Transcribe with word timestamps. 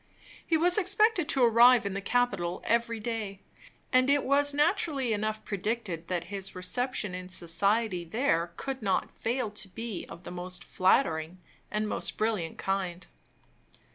He 0.43 0.57
was 0.57 0.79
expected 0.79 1.29
to 1.29 1.43
arrive 1.43 1.85
in 1.85 1.93
the 1.93 2.01
capital 2.01 2.63
every 2.65 2.99
day; 2.99 3.39
and 3.93 4.09
it 4.09 4.23
was 4.23 4.51
naturally 4.51 5.13
enough 5.13 5.45
predicted 5.45 6.07
that 6.07 6.23
his 6.33 6.55
reception 6.55 7.13
in 7.13 7.29
society 7.29 8.03
there 8.03 8.51
could 8.57 8.81
not 8.81 9.15
fail 9.19 9.51
to 9.51 9.67
be 9.67 10.07
of 10.09 10.23
the 10.23 10.31
most 10.31 10.63
flattering 10.63 11.37
and 11.69 11.87
most 11.87 12.17
brilliant 12.17 12.57
kind. 12.57 13.05